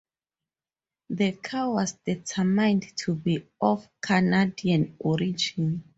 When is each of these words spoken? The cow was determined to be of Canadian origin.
The 1.11 1.33
cow 1.33 1.73
was 1.75 1.91
determined 1.91 2.87
to 2.97 3.13
be 3.13 3.45
of 3.61 3.87
Canadian 4.01 4.95
origin. 4.97 5.83